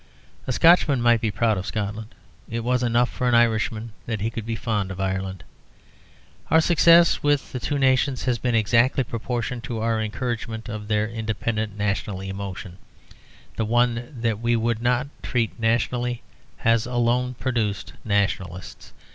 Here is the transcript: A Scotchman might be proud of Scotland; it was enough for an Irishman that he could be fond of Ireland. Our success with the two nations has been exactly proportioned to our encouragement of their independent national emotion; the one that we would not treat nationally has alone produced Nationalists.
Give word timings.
A 0.47 0.51
Scotchman 0.51 0.99
might 0.99 1.21
be 1.21 1.29
proud 1.29 1.59
of 1.59 1.67
Scotland; 1.67 2.15
it 2.49 2.61
was 2.63 2.81
enough 2.81 3.07
for 3.07 3.27
an 3.29 3.35
Irishman 3.35 3.91
that 4.07 4.19
he 4.19 4.31
could 4.31 4.47
be 4.47 4.55
fond 4.55 4.89
of 4.89 4.99
Ireland. 4.99 5.43
Our 6.49 6.59
success 6.59 7.21
with 7.21 7.51
the 7.51 7.59
two 7.59 7.77
nations 7.77 8.23
has 8.23 8.39
been 8.39 8.55
exactly 8.55 9.03
proportioned 9.03 9.63
to 9.65 9.79
our 9.81 10.01
encouragement 10.01 10.67
of 10.69 10.87
their 10.87 11.07
independent 11.07 11.77
national 11.77 12.21
emotion; 12.21 12.77
the 13.57 13.65
one 13.65 14.11
that 14.21 14.39
we 14.39 14.55
would 14.55 14.81
not 14.81 15.05
treat 15.21 15.59
nationally 15.59 16.23
has 16.57 16.87
alone 16.87 17.35
produced 17.35 17.93
Nationalists. 18.03 18.93